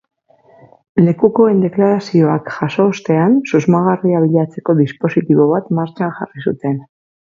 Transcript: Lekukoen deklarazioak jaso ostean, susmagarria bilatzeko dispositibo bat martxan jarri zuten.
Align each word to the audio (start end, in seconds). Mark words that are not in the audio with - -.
Lekukoen 1.07 1.59
deklarazioak 1.65 2.49
jaso 2.57 2.87
ostean, 2.95 3.37
susmagarria 3.53 4.25
bilatzeko 4.27 4.79
dispositibo 4.85 5.51
bat 5.57 5.75
martxan 5.83 6.21
jarri 6.21 6.51
zuten. 6.51 6.87